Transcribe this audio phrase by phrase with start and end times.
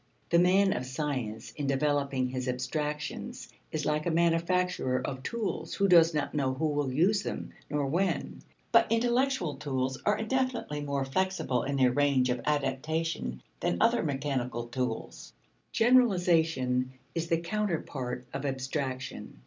[0.31, 5.87] The man of science in developing his abstractions is like a manufacturer of tools who
[5.87, 8.41] does not know who will use them nor when.
[8.71, 14.65] But intellectual tools are indefinitely more flexible in their range of adaptation than other mechanical
[14.69, 15.33] tools.
[15.71, 19.39] Generalization is the counterpart of abstraction.